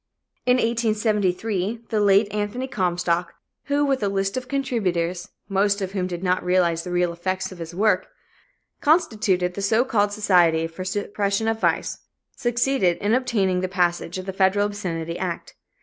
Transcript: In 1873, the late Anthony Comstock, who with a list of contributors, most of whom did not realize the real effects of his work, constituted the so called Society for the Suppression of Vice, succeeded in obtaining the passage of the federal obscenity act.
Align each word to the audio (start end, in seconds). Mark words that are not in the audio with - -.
In 0.47 0.55
1873, 0.55 1.83
the 1.89 1.99
late 2.01 2.27
Anthony 2.33 2.67
Comstock, 2.67 3.35
who 3.65 3.85
with 3.85 4.01
a 4.01 4.07
list 4.09 4.35
of 4.35 4.47
contributors, 4.47 5.29
most 5.47 5.79
of 5.79 5.91
whom 5.91 6.07
did 6.07 6.23
not 6.23 6.43
realize 6.43 6.83
the 6.83 6.89
real 6.89 7.13
effects 7.13 7.51
of 7.51 7.59
his 7.59 7.75
work, 7.75 8.07
constituted 8.79 9.53
the 9.53 9.61
so 9.61 9.85
called 9.85 10.11
Society 10.11 10.65
for 10.65 10.81
the 10.81 10.85
Suppression 10.85 11.47
of 11.47 11.59
Vice, 11.59 11.99
succeeded 12.35 12.97
in 12.97 13.13
obtaining 13.13 13.61
the 13.61 13.67
passage 13.67 14.17
of 14.17 14.25
the 14.25 14.33
federal 14.33 14.65
obscenity 14.65 15.19
act. 15.19 15.53